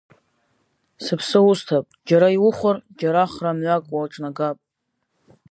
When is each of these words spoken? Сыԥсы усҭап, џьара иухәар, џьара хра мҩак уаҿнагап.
Сыԥсы 1.03 1.39
усҭап, 1.49 1.85
џьара 2.07 2.27
иухәар, 2.35 2.77
џьара 2.99 3.31
хра 3.31 3.51
мҩак 3.57 3.83
уаҿнагап. 3.93 4.57